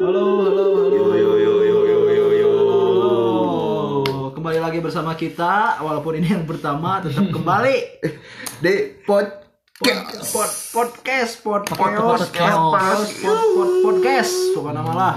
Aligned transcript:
Halo, 0.00 0.24
halo, 0.40 0.64
halo. 0.80 0.88
Yo 0.88 1.04
yo 1.12 1.30
yo 1.36 1.52
yo 1.60 1.76
yo 1.84 1.98
yo 2.08 2.24
yo. 2.32 2.50
Halo. 2.56 4.32
Kembali 4.32 4.56
lagi 4.56 4.80
bersama 4.80 5.12
kita, 5.12 5.76
walaupun 5.78 6.16
ini 6.16 6.32
yang 6.32 6.48
pertama, 6.48 7.04
tetap 7.04 7.28
kembali 7.28 7.76
Di 8.64 8.74
pod 9.04 9.28
pod 9.76 10.48
podcast, 10.72 11.44
pod 11.44 11.68
Pod- 11.68 11.76
podcast, 11.76 12.32
pod- 12.32 12.72
podcast. 12.72 13.12
pod 13.20 13.40
pod 13.52 13.70
podcast, 13.84 14.32
pokoknya 14.56 14.74
nama 14.74 14.92
lah. 14.92 15.14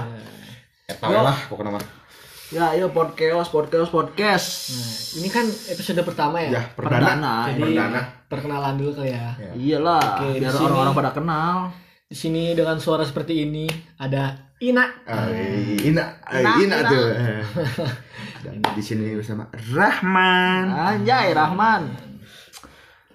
Eta 0.84 1.06
lah 1.08 1.38
pokoknya 1.48 1.70
mah. 1.74 1.84
Ya, 2.52 2.76
iya 2.76 2.86
podcast, 2.86 3.48
podcast, 3.48 3.88
podcast. 3.88 4.46
Ini 5.16 5.28
kan 5.28 5.48
episode 5.48 6.04
pertama 6.04 6.44
ya. 6.44 6.60
Ya, 6.60 6.62
perdana. 6.70 7.48
Jadi 7.50 7.72
Perdana. 7.72 8.00
perkenalan 8.28 8.76
dulu 8.76 9.00
kali 9.00 9.16
ya. 9.16 9.32
Iyalah, 9.56 10.20
Oke, 10.20 10.38
biar 10.38 10.52
orang-orang 10.54 10.92
pada 10.92 11.10
kenal. 11.16 11.56
Di 12.04 12.12
sini 12.14 12.52
dengan 12.52 12.76
suara 12.76 13.02
seperti 13.02 13.42
ini 13.42 13.64
ada 13.96 14.52
Ina. 14.60 14.84
Ay, 15.04 15.76
Ina, 15.82 16.20
ay, 16.24 16.44
Ina, 16.44 16.52
Ina 16.60 16.76
Ina. 16.78 16.88
tuh. 16.88 17.06
Dan 18.44 18.60
di 18.60 18.82
sini 18.84 19.16
bersama 19.16 19.48
Rahman. 19.72 20.64
Anjay, 20.68 21.32
Rahman. 21.32 21.82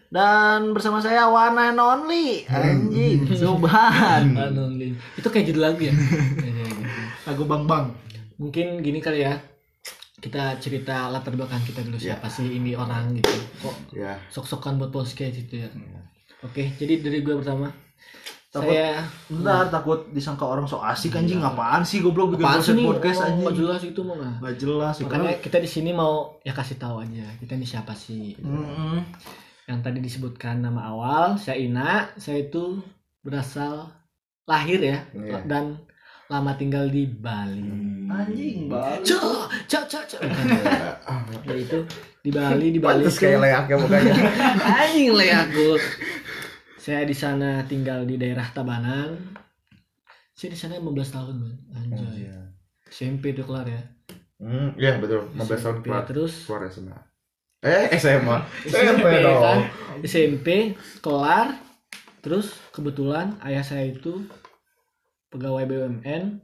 Dan 0.09 0.73
bersama 0.73 0.97
saya 0.97 1.29
one 1.29 1.53
and 1.55 1.77
only 1.77 2.41
anjing 2.49 3.29
Subhan 3.29 4.33
Anonly. 4.33 4.97
Itu 5.13 5.29
kayak 5.29 5.53
judul 5.53 5.69
lagu 5.69 5.85
ya. 5.85 5.93
Iya, 5.93 6.65
iya. 6.65 6.85
lagu 7.29 7.45
Bang 7.45 7.69
Bang 7.69 7.93
Mungkin 8.41 8.81
gini 8.81 8.97
kali 8.97 9.21
ya. 9.21 9.37
Kita 10.17 10.57
cerita 10.57 11.07
latar 11.07 11.37
belakang 11.37 11.61
kita 11.61 11.85
dulu 11.85 11.95
siapa 11.95 12.25
sih 12.25 12.57
ini 12.57 12.73
orang 12.73 13.13
gitu. 13.15 13.37
Kok 13.61 13.75
Ya. 13.93 14.17
sok-sokan 14.33 14.81
buat 14.81 14.89
podcast 14.89 15.37
gitu 15.37 15.61
ya. 15.61 15.69
Oke, 16.41 16.73
jadi 16.73 16.99
dari 16.99 17.21
gue 17.21 17.37
pertama. 17.37 17.69
Takut- 18.49 18.73
Saya 18.73 19.05
Bentar 19.29 19.69
takut 19.69 19.99
disangka 20.09 20.41
orang 20.43 20.65
so 20.65 20.81
asik 20.81 21.13
anjing 21.13 21.37
apaan 21.39 21.81
sih 21.81 22.01
goblok 22.01 22.33
bikin 22.33 22.43
apaan 22.43 22.81
podcast, 22.83 23.19
Oh, 23.19 23.25
anjing 23.27 23.45
nggak 23.45 23.55
jelas 23.55 23.81
itu 23.83 24.01
mah. 24.01 24.15
nggak. 24.15 24.33
Gak 24.41 24.55
jelas 24.57 24.93
itu 24.95 25.05
Makanya 25.05 25.31
kita 25.37 25.57
di 25.59 25.69
sini 25.69 25.91
mau 25.91 26.13
ya 26.41 26.51
kasih 26.51 26.75
tahu 26.75 26.95
aja 26.99 27.29
kita 27.35 27.53
ini 27.53 27.63
siapa 27.63 27.93
sih. 27.93 28.33
Mm-mm. 28.35 29.05
Yang 29.63 29.79
tadi 29.79 29.99
disebutkan 29.99 30.55
nama 30.59 30.81
awal 30.87 31.37
saya 31.37 31.57
Ina, 31.57 32.09
saya 32.15 32.41
itu 32.41 32.81
berasal 33.19 33.93
lahir 34.43 34.81
ya 34.81 34.97
Iya. 35.11 35.45
dan 35.45 35.85
lama 36.25 36.53
tinggal 36.55 36.85
di 36.85 37.05
Bali. 37.05 37.61
Anjing 38.07 38.65
banget 38.65 39.13
Cok, 39.13 39.45
cok, 39.67 39.85
cok, 39.85 40.03
cok. 40.07 40.21
Ya 41.43 41.53
itu 41.55 41.79
di 42.19 42.29
Bali, 42.29 42.67
di 42.69 42.79
Bali. 42.79 43.01
Pantes 43.01 43.15
kayak 43.15 43.37
leaknya 43.39 43.75
mukanya. 43.77 44.13
Anjing 44.81 45.09
le 45.11 45.27
aku. 45.29 45.67
Saya 46.89 47.05
di 47.05 47.13
sana 47.13 47.61
tinggal 47.69 48.01
di 48.09 48.17
daerah 48.17 48.49
Tabanan. 48.49 49.13
Saya 50.33 50.49
di 50.49 50.57
sana 50.57 50.81
15 50.81 51.13
tahun, 51.13 51.35
man. 51.37 51.53
Anjay. 51.77 52.25
SMP 52.89 53.37
tuh 53.37 53.45
kelar 53.45 53.69
ya. 53.69 53.77
Hmm, 54.41 54.73
iya 54.73 54.97
betul. 54.97 55.29
15 55.37 55.37
tahun 55.37 55.61
SMP, 55.61 55.85
keluar. 55.85 56.03
terus 56.09 56.33
Keluar 56.49 56.65
SMA. 56.65 56.97
Eh, 57.61 57.93
SMA. 57.93 58.37
SMP 58.65 59.05
SMP 59.05 59.07
dong. 59.21 59.37
kan 59.37 59.59
SMP 60.01 60.47
kelar 61.05 61.61
terus 62.25 62.57
kebetulan 62.73 63.37
ayah 63.45 63.61
saya 63.61 63.85
itu 63.85 64.25
pegawai 65.29 65.69
BUMN 65.69 66.41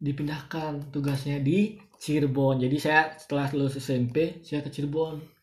dipindahkan 0.00 0.88
tugasnya 0.96 1.44
di 1.44 1.76
Cirebon 2.00 2.64
jadi 2.64 2.76
saya 2.80 3.02
setelah 3.20 3.52
lulus 3.52 3.76
SMP 3.76 4.40
saya 4.40 4.64
ke 4.64 4.72
Cirebon 4.72 5.35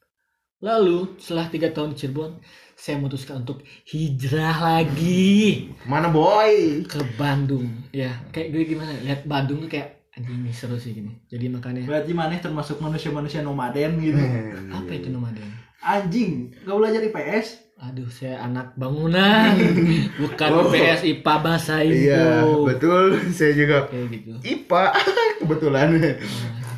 lalu 0.63 1.19
setelah 1.19 1.51
tiga 1.51 1.67
tahun 1.69 1.91
di 1.91 1.97
Cirebon 1.99 2.39
saya 2.73 2.95
memutuskan 2.95 3.43
untuk 3.43 3.59
hijrah 3.85 4.57
lagi 4.57 5.67
Mana 5.83 6.07
boy? 6.07 6.83
ke 6.83 7.03
Bandung 7.13 7.67
ya 7.91 8.15
kayak 8.31 8.49
gue 8.49 8.63
gimana 8.65 8.95
lihat 8.97 9.23
Bandung 9.23 9.59
tuh 9.59 9.69
kayak 9.69 10.07
anjing 10.13 10.39
ini 10.39 10.51
seru 10.51 10.75
sih 10.75 10.93
gini 10.93 11.11
jadi 11.27 11.51
makanya 11.51 11.83
Berarti 11.83 12.11
maneh 12.11 12.39
termasuk 12.39 12.79
manusia-manusia 12.79 13.41
nomaden 13.41 13.99
gitu 13.99 14.23
apa 14.71 14.91
itu 14.91 15.09
nomaden 15.09 15.51
Anjing 15.79 16.55
Gak 16.63 16.73
belajar 16.73 17.03
IPS 17.03 17.47
Aduh, 17.83 18.07
saya 18.07 18.39
anak 18.39 18.79
bangunan, 18.79 19.59
bukan 20.21 20.49
Oh. 20.55 20.71
IPS 20.71 21.03
IPA 21.03 21.33
bahasa 21.43 21.83
Ibu. 21.83 21.91
Iya, 21.91 22.27
betul. 22.63 23.05
Saya 23.27 23.51
juga 23.51 23.91
Kayak 23.91 24.07
gitu. 24.07 24.31
IPA 24.39 24.83
kebetulan. 25.43 25.87
Nah, 25.91 26.15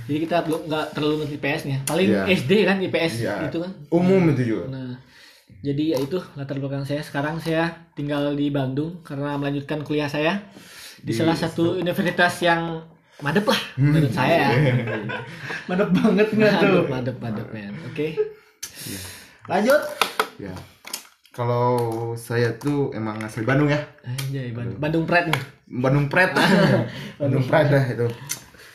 jadi 0.05 0.17
kita 0.21 0.37
belum 0.41 0.61
nggak 0.65 0.85
terlalu 0.91 1.15
ngerti 1.19 1.35
IPS-nya. 1.35 1.77
Paling 1.83 2.07
Iya. 2.07 2.23
SD 2.31 2.51
kan 2.63 2.77
IPS 2.79 3.13
Iya. 3.19 3.33
itu 3.45 3.57
kan. 3.57 3.71
Umum 3.89 4.21
itu 4.29 4.41
juga. 4.45 4.63
Nah, 4.69 4.93
jadi 5.59 5.83
ya 5.91 5.97
itu 5.99 6.17
latar 6.33 6.55
belakang 6.55 6.83
saya. 6.83 7.01
Sekarang 7.01 7.37
saya 7.37 7.63
tinggal 7.93 8.33
di 8.33 8.47
Bandung 8.47 9.01
karena 9.01 9.33
melanjutkan 9.35 9.81
kuliah 9.81 10.05
saya 10.05 10.45
di, 10.99 11.09
Di- 11.09 11.15
salah 11.15 11.33
satu 11.33 11.75
universitas 11.75 12.37
yang 12.39 12.85
madep 13.17 13.45
lah 13.45 13.59
menurut 13.75 14.11
saya. 14.11 14.51
Madep 15.65 15.89
banget 15.91 16.27
nggak 16.29 16.51
tuh 16.55 16.67
madep, 16.67 16.85
madep, 16.87 17.17
madep, 17.19 17.47
men. 17.49 17.73
Oke. 17.85 18.13
Lanjut 19.45 19.81
Ya. 20.35 20.51
Kalau 21.31 21.75
saya 22.13 22.55
tuh 22.55 22.91
emang 22.91 23.19
asli 23.19 23.43
Bandung 23.43 23.67
ya. 23.67 23.79
Anjay, 24.03 24.51
Bandung, 24.51 24.79
Bandung 24.79 25.03
Pride 25.03 25.27
nih. 25.31 25.43
Bandung 25.67 26.05
Pret. 26.07 26.31
Bandung 27.19 27.43
Pret 27.43 27.67
dah 27.67 27.83
itu. 27.85 28.07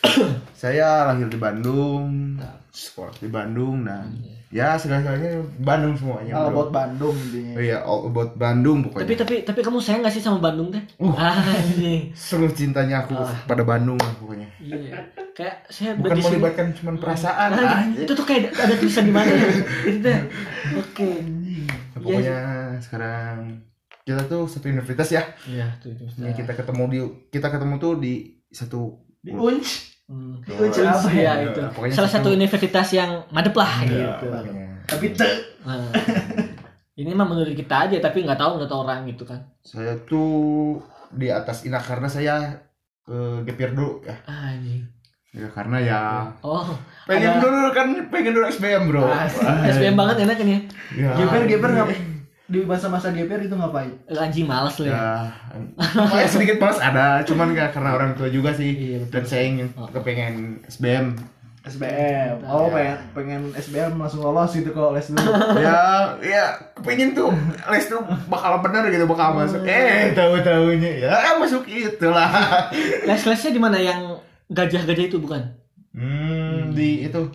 saya 0.60 1.08
lahir 1.12 1.28
di 1.28 1.38
Bandung, 1.40 2.36
sekolah 2.70 3.14
di 3.18 3.28
Bandung 3.28 3.82
dan 3.84 4.14
ya 4.50 4.74
segala-galanya 4.74 5.42
Bandung 5.62 5.94
semuanya. 5.94 6.32
All 6.34 6.50
bro. 6.50 6.66
about 6.66 6.70
Bandung 6.74 7.14
intinya 7.14 7.54
Oh 7.54 7.62
iya, 7.62 7.78
all 7.86 8.10
about 8.10 8.34
Bandung 8.34 8.82
Tapi 8.82 8.90
pokoknya. 8.90 9.18
tapi 9.22 9.34
tapi 9.46 9.60
kamu 9.62 9.78
sayang 9.78 10.02
gak 10.02 10.14
sih 10.14 10.22
sama 10.22 10.42
Bandung 10.42 10.74
teh? 10.74 10.82
Uh. 10.98 11.14
Anjing. 11.54 12.10
Seluruh 12.14 12.50
cintanya 12.50 13.06
aku 13.06 13.14
pada 13.46 13.62
Bandung 13.62 13.98
lah 13.98 14.12
pokoknya. 14.18 14.48
Iya. 14.58 15.06
Kayak 15.34 15.56
saya 15.70 15.94
Bukan 15.94 16.18
melibatkan 16.18 16.66
cuma 16.74 16.90
perasaan. 16.98 17.48
Ah, 17.54 17.86
anjing. 17.86 18.04
itu 18.06 18.12
tuh 18.12 18.26
kayak 18.26 18.50
ada 18.54 18.74
tulisan 18.74 19.06
di 19.06 19.14
mana 19.14 19.30
ya? 19.30 19.48
Itu 19.86 19.98
tuh. 20.02 20.18
Oke. 20.82 21.10
Pokoknya 21.94 22.38
sekarang 22.82 23.62
kita 24.02 24.26
tuh 24.26 24.50
satu 24.50 24.66
universitas 24.66 25.08
ya. 25.14 25.22
Iya, 25.46 25.78
tuh 25.78 25.94
itu. 25.94 26.04
Ini 26.18 26.34
kita 26.34 26.58
ketemu 26.58 26.82
di 26.90 26.98
kita 27.30 27.48
ketemu 27.54 27.74
tuh 27.78 27.92
di 28.02 28.34
satu 28.50 28.98
Di 29.22 29.30
Unch 29.36 29.89
Hmm. 30.10 30.42
Apa 30.42 31.06
Iya, 31.08 31.22
ya 31.22 31.32
itu. 31.46 31.60
Pokoknya 31.70 31.94
Salah 31.94 32.10
satu- 32.10 32.34
universitas 32.34 32.88
yang 32.90 33.22
madep 33.30 33.54
lah 33.54 33.72
Iya, 33.80 34.18
gitu. 34.18 34.26
makanya. 34.26 34.66
Tapi 34.84 35.06
te 35.12 35.28
Nah. 35.60 35.86
Ini 36.92 37.14
mah 37.14 37.24
menurut 37.24 37.54
kita 37.54 37.86
aja 37.86 37.96
tapi 37.98 38.20
nggak 38.20 38.34
tahu 38.36 38.58
menurut 38.58 38.74
orang 38.74 39.06
gitu 39.06 39.22
kan. 39.22 39.38
Saya 39.62 39.94
tuh 40.02 40.76
di 41.08 41.28
atas 41.28 41.62
Ina 41.62 41.78
karena 41.78 42.04
saya 42.06 42.58
ke 43.00 43.16
gapir 43.42 43.70
dulu 43.70 44.02
ya. 44.02 44.18
Anjing. 44.26 44.82
Ya 45.30 45.46
karena 45.46 45.78
ya 45.78 46.00
Oh, 46.40 46.66
pengen 47.06 47.30
ada- 47.30 47.40
dulu 47.40 47.70
kan 47.70 47.86
pengen 48.10 48.34
dulu 48.34 48.44
SBM 48.44 48.82
bro. 48.84 49.06
SBM 49.64 49.94
banget 49.94 50.26
enak 50.26 50.36
ini. 50.40 50.66
Ya. 50.92 51.14
Geber 51.14 51.46
geber 51.46 51.70
ngap 51.72 51.88
di 52.50 52.66
masa-masa 52.66 53.14
geber 53.14 53.38
itu 53.46 53.54
ngapain? 53.54 53.94
Anjing 54.10 54.50
males 54.50 54.74
lah. 54.82 54.90
Ya, 54.90 55.06
ya 56.18 56.26
sedikit 56.32 56.58
malas 56.58 56.82
ada, 56.82 57.22
cuman 57.22 57.54
gak 57.54 57.78
karena 57.78 57.94
orang 57.94 58.18
tua 58.18 58.26
juga 58.26 58.50
sih. 58.50 58.74
Iya. 58.74 59.06
Dan 59.06 59.22
saya 59.22 59.42
ingin 59.46 59.70
kepengen 59.94 60.58
SBM. 60.66 61.14
SBM. 61.60 62.42
Oh, 62.48 62.72
pengen 62.72 62.98
pengen 63.12 63.42
SBM 63.54 64.00
langsung 64.00 64.26
lolos 64.26 64.50
gitu 64.50 64.74
kalau 64.74 64.96
les 64.96 65.06
dulu. 65.06 65.30
ya, 65.64 65.78
ya 66.18 66.44
kepengen 66.74 67.14
tuh 67.14 67.30
les 67.70 67.86
tuh 67.86 68.02
bakal 68.26 68.58
bener 68.64 68.90
gitu 68.90 69.06
bakal 69.06 69.38
masuk. 69.38 69.62
Eh, 69.62 70.10
tahu 70.16 70.42
tahunya 70.42 71.06
ya 71.06 71.38
masuk 71.38 71.68
itulah. 71.70 72.32
Les-lesnya 73.06 73.50
di 73.54 73.60
mana 73.60 73.78
yang 73.78 74.18
gajah-gajah 74.50 75.06
itu 75.06 75.22
bukan? 75.22 75.54
Hmm, 75.94 76.72
di 76.74 77.06
itu 77.06 77.30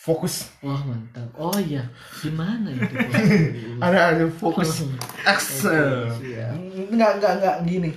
fokus 0.00 0.48
Wah, 0.64 0.80
mantap. 0.80 1.28
Oh 1.36 1.52
iya, 1.60 1.84
di 2.18 2.32
mana 2.32 2.72
itu? 2.72 2.96
ada 3.84 4.16
ada 4.16 4.24
fokus 4.32 4.80
Excel. 5.28 6.08
Iya. 6.24 6.56
Enggak 6.88 7.20
enggak 7.20 7.32
enggak 7.36 7.56
gini. 7.68 7.90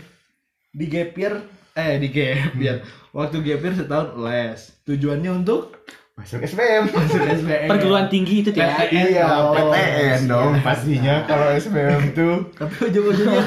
Di 0.69 0.85
gap 0.85 1.15
year 1.15 1.33
eh 1.73 1.95
di 1.95 2.11
gap 2.11 2.53
year. 2.59 2.83
Waktu 3.15 3.39
gap 3.39 3.63
year 3.63 3.73
setahun 3.73 4.19
les. 4.19 4.59
Tujuannya 4.83 5.31
untuk 5.33 5.79
Masuk 6.13 6.45
SBM. 6.45 6.93
masuk 6.93 7.25
SBM. 7.25 7.65
Perguruan 7.65 8.05
tinggi 8.05 8.45
itu 8.45 8.53
ya. 8.53 8.69
PTN. 8.77 9.05
Iya, 9.09 9.25
Oh. 9.33 9.55
PTN 9.57 10.19
dong 10.29 10.51
pastinya 10.61 11.25
kalau 11.25 11.49
SBM 11.49 12.13
tuh 12.13 12.53
Tapi 12.53 12.75
ujung-ujungnya 12.85 13.41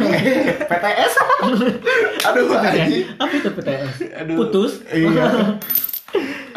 PTS. 0.67 1.13
Aduh. 2.27 2.47
Apa 3.23 3.33
itu 3.33 3.51
PTS? 3.55 3.95
Aduh. 4.19 4.37
Putus? 4.43 4.83
Iya. 4.91 5.25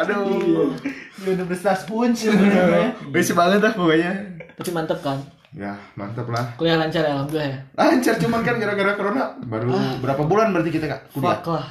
Aduh. 0.01 0.71
di 1.19 1.27
Universitas 1.35 1.83
Unch 1.89 2.23
sebenarnya. 2.27 2.95
Besi 3.13 3.35
banget 3.35 3.59
dah 3.59 3.73
pokoknya. 3.75 4.11
Tapi 4.55 4.69
mantep 4.71 4.99
kan? 5.03 5.19
Ya, 5.49 5.73
mantap 5.97 6.29
lah. 6.29 6.53
Kuliah 6.55 6.77
lancar 6.77 7.01
ya, 7.01 7.17
alhamdulillah 7.17 7.49
ya. 7.49 7.59
Lancar 7.73 8.15
cuman 8.21 8.39
kan 8.45 8.55
gara-gara 8.61 8.93
corona 8.93 9.33
baru 9.41 9.73
berapa 9.99 10.23
bulan 10.23 10.53
berarti 10.53 10.69
kita 10.69 10.85
kak 10.85 11.01
kuliah? 11.09 11.41
Fuck 11.41 11.45
lah. 11.49 11.67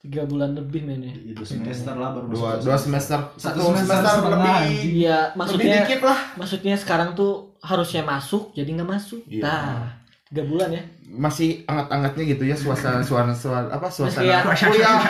Tiga 0.00 0.24
bulan 0.24 0.56
lebih 0.56 0.80
men 0.88 1.04
ya. 1.04 1.12
Itu 1.12 1.44
semester 1.44 1.92
lah 1.92 2.16
baru 2.16 2.32
Dua, 2.32 2.50
dua 2.56 2.76
semester, 2.80 3.20
satu 3.36 3.68
semester 3.76 4.00
semester, 4.00 4.32
lebih. 4.32 4.56
Iya, 5.04 5.18
lebih 5.28 5.36
maksudnya 5.36 5.76
dikit 5.84 6.00
lah. 6.08 6.18
maksudnya 6.40 6.74
sekarang 6.80 7.12
tuh 7.12 7.52
harusnya 7.60 8.00
masuk 8.00 8.56
jadi 8.56 8.80
nggak 8.80 8.88
masuk. 8.88 9.20
Iya. 9.28 9.44
Nah, 9.44 9.99
tiga 10.30 10.46
bulan 10.46 10.70
ya 10.70 10.82
masih 11.10 11.66
anget-angetnya 11.66 12.24
gitu 12.28 12.44
ya 12.46 12.54
suasana 12.54 13.02
suasana 13.02 13.34
suasana 13.34 13.68
apa 13.68 13.90
suasana 13.90 14.46
kuliah 14.54 15.02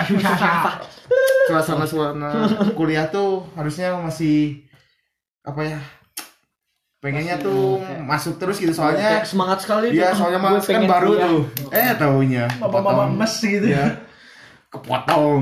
suasana 1.49 1.85
suasana 1.85 2.29
kuliah 2.73 3.05
tuh 3.07 3.45
harusnya 3.53 3.93
masih 4.01 4.65
apa 5.45 5.61
ya 5.67 5.79
pengennya 7.01 7.37
Masih, 7.37 7.47
tuh 7.49 7.65
kayak- 7.81 8.05
masuk 8.05 8.35
terus 8.37 8.57
gitu 8.57 8.73
soalnya 8.73 9.01
Kayak 9.21 9.25
semangat 9.25 9.59
sekali 9.61 9.87
Iya, 9.93 10.13
tuh. 10.13 10.17
soalnya 10.21 10.37
mas 10.39 10.65
kan 10.65 10.85
baru 10.85 11.11
kuliah. 11.11 11.25
tuh. 11.25 11.41
Eh, 11.73 11.85
Mama-mama 12.61 12.61
kepotong. 12.61 13.11
mes 13.17 13.35
gitu. 13.41 13.67
Iya. 13.73 13.87
Kepotong. 14.69 15.41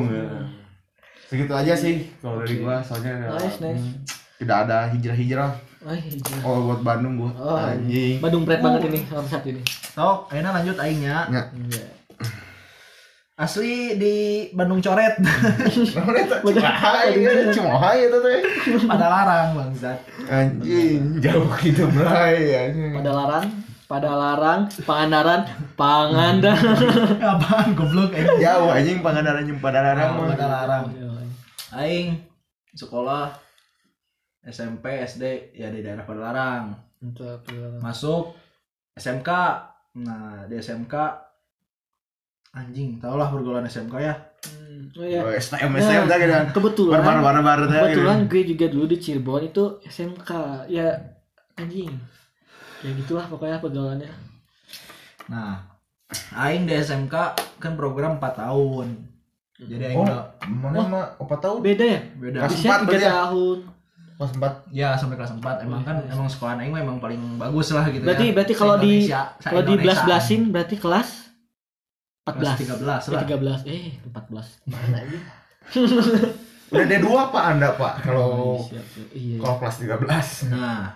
Segitu 1.27 1.53
aja 1.53 1.75
sih 1.75 1.95
kalau 2.23 2.41
dari 2.41 2.63
gua 2.63 2.79
soalnya 2.81 3.27
Nice, 3.35 3.59
nice. 3.59 3.75
hmm, 3.75 3.95
tidak 4.39 4.57
ada 4.67 4.79
hijrah-hijrah. 4.95 5.51
Oh, 5.79 5.95
iya. 5.95 6.11
Oh, 6.43 6.59
buat 6.67 6.83
Bandung 6.83 7.15
gua. 7.23 7.31
Oh, 7.39 7.55
Anjing. 7.55 8.19
Bandung 8.19 8.43
Pret 8.43 8.59
banget 8.59 8.91
ini 8.91 9.07
sama 9.07 9.27
saat 9.31 9.47
ini. 9.47 9.63
Tok, 9.95 10.27
akhirnya 10.27 10.51
lanjut 10.51 10.77
aingnya. 10.83 11.17
Ya. 11.31 11.43
Iya. 11.55 11.87
Asli 13.39 13.95
di 13.95 14.15
Bandung 14.51 14.83
Coret. 14.83 15.15
Namanya 15.23 16.25
tak 16.27 16.41
Cimahai, 16.43 17.23
ya, 17.23 17.31
Cimahai 17.55 18.11
itu 18.11 18.19
teh. 18.19 18.39
Pada 18.91 19.07
larang 19.07 19.49
bangsat. 19.55 19.99
Anjing, 20.27 21.23
jauh 21.23 21.47
gitu, 21.63 21.87
Bray. 21.95 22.75
Anjing. 22.75 22.99
Pada 22.99 23.11
larang, 23.15 23.47
pada 23.87 24.11
larang, 24.19 24.61
Pangandaran, 24.83 25.41
Pangandaran. 25.79 26.75
Apaan 27.39 27.79
goblok 27.79 28.19
aing. 28.19 28.43
Jauh 28.43 28.75
anjing 28.75 28.99
pangandaran 29.07 29.47
jeung 29.47 29.63
Padalarang 29.63 30.19
mah. 30.19 30.35
Pada 30.35 30.47
larang. 30.51 30.85
Aing 31.79 32.19
sekolah 32.75 33.48
SMP, 34.49 34.85
SD 35.01 35.25
ya 35.53 35.69
di 35.69 35.81
daerah 35.81 36.03
Padalarang. 36.03 36.73
Masuk 37.79 38.35
SMK. 38.93 39.31
Nah, 39.99 40.45
di 40.45 40.57
SMK 40.57 40.95
anjing, 42.51 42.99
tau 42.99 43.15
lah 43.15 43.29
pergaulan 43.29 43.65
SMK 43.65 43.95
ya. 43.99 44.15
Hmm, 44.49 44.91
Oh 44.95 45.05
iya. 45.05 45.21
Oh, 45.21 45.31
STM 45.31 45.75
STM 45.75 46.05
teh 46.07 46.17
kan. 46.25 46.45
Kebetulan, 46.51 46.99
Barbar 46.99 47.19
barbar 47.21 47.59
teh. 47.67 47.79
kebetulan 47.93 48.19
gue 48.25 48.43
juga 48.47 48.67
dulu 48.67 48.85
di 48.87 48.97
Cirebon 48.97 49.43
itu 49.45 49.65
SMK. 49.85 50.31
Ya 50.67 50.87
anjing. 51.55 51.93
Ya 52.81 52.91
gitulah 52.95 53.27
pokoknya 53.27 53.59
pergaulannya. 53.59 54.11
Nah, 55.29 55.67
aing 56.33 56.65
di 56.65 56.75
SMK 56.75 57.15
kan 57.59 57.73
program 57.75 58.17
4 58.17 58.41
tahun. 58.41 58.87
Jadi 59.59 59.83
aing 59.85 59.99
Oh, 59.99 60.23
mana 60.47 60.79
mah 60.81 61.05
apa 61.19 61.35
tahu? 61.37 61.59
Beda 61.61 61.83
ya? 61.85 62.01
beda. 62.15 62.39
Kelas 62.41 62.53
Bisa 62.55 62.65
empat 62.65 62.79
tiga 62.79 62.87
berarti 62.89 63.05
ya? 63.05 63.13
tahun. 63.13 63.59
Pas 64.19 64.27
empat 64.29 64.67
Ya 64.69 64.93
sampai 64.93 65.15
kelas 65.15 65.31
4 65.33 65.63
emang 65.63 65.81
kan 65.81 66.03
emang 66.05 66.27
sekolah 66.27 66.59
aing 66.59 66.69
mah 66.69 66.83
emang 66.83 66.99
paling 66.99 67.39
bagus 67.39 67.71
lah 67.71 67.87
gitu 67.87 68.03
Berarti 68.03 68.27
ya. 68.27 68.35
berarti 68.35 68.53
kalau 68.53 68.75
di 68.77 68.95
kalau 69.39 69.63
di 69.63 69.75
belas 69.79 69.99
belasin 70.03 70.51
berarti 70.51 70.77
kelas 70.77 71.09
14. 72.27 72.35
Kelas 72.35 72.53
13 72.61 72.85
lah. 72.85 72.99
Eh, 73.01 73.25
13. 73.25 73.61
Eh, 73.65 73.85
14. 74.05 74.69
Mana 74.69 74.99
aja? 74.99 75.19
Udah 76.69 76.85
D2 76.85 77.09
Pak 77.33 77.45
Anda, 77.47 77.73
Pak? 77.73 77.95
Kalau 78.03 78.61
Siap, 78.61 78.85
siap. 78.85 79.09
Iya. 79.11 79.37
kalau 79.41 79.57
kelas 79.57 79.77
13. 79.81 80.53
Nah, 80.53 80.93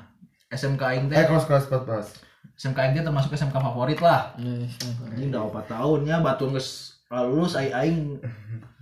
SMK 0.50 0.82
aing 0.84 1.04
teh 1.08 1.16
Eh, 1.16 1.24
kelas 1.24 1.48
kelas 1.48 1.64
14. 1.64 2.20
SMK 2.54 2.78
aing 2.78 2.92
teh 2.92 3.02
termasuk 3.02 3.32
SMK 3.32 3.56
favorit 3.56 3.96
lah. 3.98 4.36
Nah. 4.36 4.68
Anjing 5.08 5.32
udah 5.32 5.48
4 5.48 5.72
tahunnya 5.72 6.16
batu 6.20 6.52
geus 6.52 6.68
lulus 7.08 7.54
aing 7.54 7.72
aing 7.72 7.96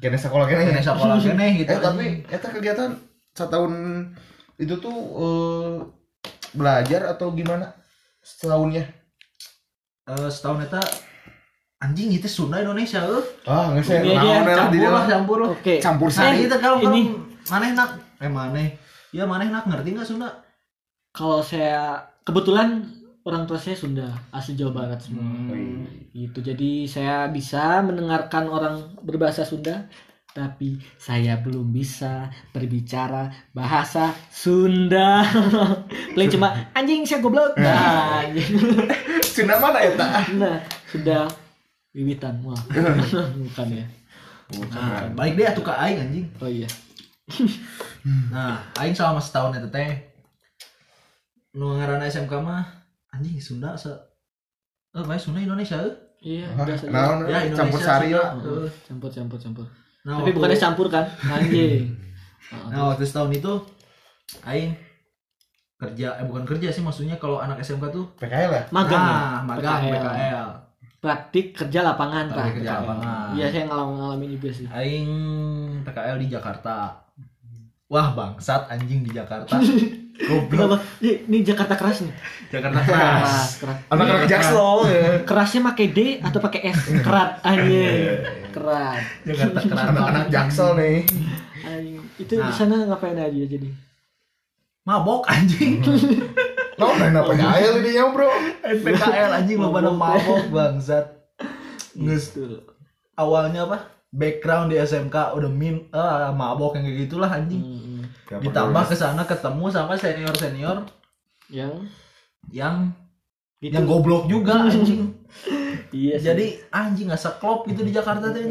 Kene 0.01 0.17
sekolah 0.17 0.49
kene. 0.49 0.65
kene 0.65 0.81
sekolah 0.81 1.21
keneh 1.21 1.51
gitu. 1.57 1.69
Eh, 1.69 1.79
tapi 1.79 2.07
eta 2.27 2.49
kegiatan 2.49 2.91
setahun 3.31 3.73
itu 4.61 4.75
tuh 4.77 4.97
eh, 5.17 5.75
belajar 6.53 7.09
atau 7.09 7.33
gimana? 7.33 7.73
Setahunnya? 8.21 8.85
Eh, 10.05 10.29
setahun 10.29 10.69
eta 10.69 10.81
anjing 11.81 12.13
itu 12.13 12.29
Sunda 12.29 12.61
Indonesia 12.61 13.01
eueuh. 13.01 13.25
Ah, 13.49 13.73
nggak 13.73 13.85
saya. 13.85 14.01
Iya, 14.05 14.21
naon 14.21 14.45
lah 14.45 14.69
di 14.69 14.77
Campur 14.77 14.77
lah, 14.77 14.93
dalam. 14.93 15.09
campur 15.09 15.39
lah. 15.41 15.51
Oke. 15.57 15.75
Campur 15.81 16.09
sari. 16.13 16.45
itu 16.45 16.57
kalau 16.61 16.77
ini- 16.79 17.09
ini 17.09 17.17
maneh 17.49 17.71
nak 17.73 17.91
eh 18.21 18.29
maneh. 18.29 18.69
Ya 19.11 19.25
maneh 19.25 19.49
nak 19.49 19.65
ngerti 19.65 19.97
nggak 19.97 20.07
Sunda? 20.07 20.29
Kalau 21.11 21.41
saya 21.41 21.99
kebetulan 22.23 22.85
orang 23.25 23.43
tua 23.45 23.57
saya 23.57 23.75
Sunda, 23.75 24.07
asli 24.31 24.55
Jawa 24.55 24.73
Barat 24.77 25.01
semua. 25.01 25.25
Hmm. 25.25 25.89
Gitu. 26.13 26.39
Jadi 26.41 26.85
saya 26.85 27.27
bisa 27.27 27.81
mendengarkan 27.81 28.47
orang 28.47 28.75
berbahasa 29.01 29.43
Sunda, 29.43 29.89
tapi 30.41 30.81
saya 30.97 31.37
belum 31.37 31.69
bisa 31.69 32.33
berbicara 32.49 33.29
bahasa 33.53 34.17
Sunda. 34.33 35.21
Paling 36.17 36.31
cuma 36.33 36.73
anjing 36.73 37.05
saya 37.05 37.21
goblok. 37.21 37.53
Nah, 37.61 38.25
anjing. 38.25 38.57
Sunda 39.37 39.61
mana 39.61 39.85
eta? 39.85 40.09
Nah, 40.41 40.57
sudah 40.89 41.29
wiwitan 41.93 42.41
wah. 42.41 42.57
Bukan 43.37 43.69
ya. 43.69 43.85
Nah, 44.73 45.13
baik 45.13 45.37
deh 45.37 45.45
atuh 45.45 45.61
ka 45.61 45.77
aing 45.77 46.01
anjing. 46.01 46.27
Oh 46.41 46.49
iya. 46.49 46.67
Nah, 48.33 48.65
aing 48.81 48.97
selama 48.97 49.21
setahun 49.21 49.61
eta 49.61 49.69
teh 49.69 49.93
nu 51.51 51.77
ngaranna 51.77 52.07
SMK 52.07 52.33
mah 52.41 52.65
anjing 53.11 53.37
Sunda 53.39 53.77
se 53.77 53.93
Eh, 54.91 55.05
bae 55.07 55.15
Sunda 55.15 55.39
Indonesia 55.39 55.79
euy. 55.79 55.95
Iya, 56.21 56.51
biasa. 56.53 56.91
naon? 56.91 57.23
Ya 57.31 57.47
Indonesia. 57.47 57.63
Campur 57.63 57.79
sari 57.79 58.11
Sunda. 58.11 58.19
lah. 58.19 58.31
Heeh. 58.43 58.71
Campur 58.91 59.09
campur 59.09 59.39
campur. 59.39 59.67
Nah, 60.01 60.17
Tapi 60.17 60.23
waktu- 60.25 60.37
bukannya 60.37 60.59
campur 60.59 60.87
kan? 60.89 61.05
Anjing. 61.35 61.93
Nah, 62.69 62.91
waktu 62.91 63.05
setahun 63.05 63.31
itu 63.31 63.53
aing 64.43 64.73
kerja 65.77 66.13
eh 66.15 66.25
bukan 66.25 66.45
kerja 66.45 66.69
sih 66.69 66.81
maksudnya 66.81 67.17
kalau 67.17 67.39
anak 67.39 67.57
SMK 67.59 67.89
tuh 67.89 68.05
PKL 68.17 68.51
ya? 68.51 68.63
Magang 68.71 69.01
ya? 69.01 69.13
nah, 69.13 69.39
magang 69.45 69.81
PKL. 69.81 69.95
PKL. 69.97 70.49
Praktik 71.01 71.47
kerja 71.57 71.81
lapangan, 71.83 72.29
Pak. 72.29 72.37
Praktik 72.37 72.55
kerja 72.61 72.71
PKL. 72.71 72.81
lapangan. 72.83 73.29
Iya, 73.33 73.47
saya 73.49 73.65
ngalamin 73.65 73.95
ngalamin 73.97 74.29
juga 74.37 74.49
sih. 74.53 74.67
Aing 74.69 75.09
PKL 75.83 76.17
di 76.19 76.27
Jakarta. 76.29 76.77
Wah, 77.91 78.15
bangsat 78.15 78.71
anjing 78.71 79.03
di 79.03 79.11
Jakarta. 79.11 79.59
Kenapa? 80.21 80.79
Ini, 81.01 81.27
ini 81.27 81.39
Jakarta 81.41 81.75
keras 81.75 82.05
nih. 82.05 82.13
Jakarta 82.51 82.79
Keras, 82.81 82.93
keras. 82.93 83.51
keras. 83.57 83.79
Anak-anak 83.89 84.29
jaksel. 84.29 84.69
ya. 84.87 85.03
Kerasnya 85.25 85.61
pakai 85.65 85.87
D 85.89 85.99
atau 86.21 86.39
pakai 86.39 86.61
S? 86.71 86.81
Kerat 87.07 87.41
anjing. 87.41 88.21
Kerat. 88.51 89.01
Jakarta 89.25 89.59
keras. 89.61 89.87
Anak-anak 89.91 90.27
jaksel 90.29 90.69
nih. 90.77 90.99
Anjing. 91.63 91.99
Itu 92.15 92.33
di 92.33 92.43
Nah. 92.43 92.53
sana 92.53 92.85
ngapain 92.85 93.17
aja 93.17 93.33
jadi? 93.43 93.69
Mabok 94.83 95.27
anjing. 95.27 95.81
Nah, 96.81 96.97
main 96.97 97.13
apa 97.13 97.37
PKL 97.37 97.85
ini 97.85 97.93
ya, 97.93 98.09
Bro? 98.09 98.33
PKL 98.65 99.31
anjing 99.35 99.61
lo 99.61 99.69
pada 99.69 99.93
Mabok. 99.93 100.49
bangsat. 100.49 101.13
Nges 101.93 102.33
Gitu. 102.33 102.57
awalnya 103.13 103.69
apa? 103.69 104.00
Background 104.11 104.75
di 104.75 104.77
SMK 104.77 105.39
udah 105.39 105.51
min 105.51 105.87
ah, 105.95 106.35
mabok 106.35 106.75
yang 106.75 106.85
kayak 106.87 106.99
gitulah 107.07 107.31
anjing. 107.31 107.63
Hmm, 107.63 108.03
Ditambah 108.43 108.85
ke 108.91 108.95
sana 108.99 109.23
ketemu 109.23 109.65
sama 109.71 109.95
senior-senior 109.95 110.83
yang 111.51 111.87
yang 112.51 112.91
gitu. 113.63 113.75
yang 113.75 113.87
goblok 113.87 114.27
juga 114.27 114.67
anjing. 114.67 115.07
Iya 115.91 116.19
sih. 116.19 116.27
Jadi 116.27 116.47
anjing 116.71 117.07
nggak 117.11 117.19
seklop 117.19 117.67
gitu 117.67 117.83
di 117.87 117.91
Jakarta 117.95 118.31
tuh. 118.31 118.43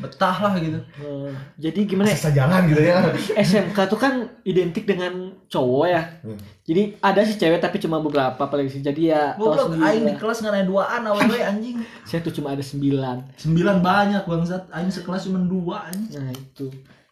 Betah 0.00 0.36
lah 0.40 0.54
gitu. 0.56 0.80
Eh, 0.96 1.30
jadi 1.56 1.80
gimana 1.84 2.08
ya? 2.08 2.16
Sisa 2.16 2.32
jalan 2.32 2.66
gitu 2.66 2.80
ya. 2.80 3.04
SMK 3.44 3.78
tuh 3.86 3.96
kan 3.96 4.12
identik 4.42 4.84
dengan 4.84 5.12
cowok 5.46 5.84
ya. 5.86 6.02
Hmm. 6.20 6.40
Jadi 6.62 6.96
ada 6.98 7.20
sih 7.20 7.34
cewek 7.34 7.58
tapi 7.58 7.76
cuma 7.76 7.98
beberapa 7.98 8.40
paling 8.40 8.66
sih. 8.66 8.80
Jadi 8.80 9.08
ya 9.08 9.34
tahu 9.34 9.52
Goblok 9.68 9.76
aing 9.78 10.04
di 10.04 10.14
kelas 10.14 10.40
nggak 10.40 10.52
naik 10.52 10.66
duaan 10.66 11.02
awewe 11.04 11.38
anjing. 11.50 11.76
Saya 12.02 12.20
tuh 12.20 12.32
cuma 12.32 12.50
ada 12.50 12.62
sembilan. 12.62 13.36
Sembilan 13.36 13.76
banyak 13.78 14.22
bangsat. 14.24 14.70
Aing 14.70 14.88
sekelas 14.88 15.26
cuma 15.26 15.38
dua 15.40 15.86
anjing. 15.86 16.16
Nah 16.16 16.30
itu. 16.30 16.66